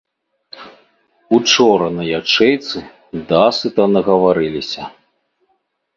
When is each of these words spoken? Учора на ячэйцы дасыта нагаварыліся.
Учора 1.37 1.87
на 1.99 2.03
ячэйцы 2.19 2.79
дасыта 3.33 3.83
нагаварыліся. 3.95 4.83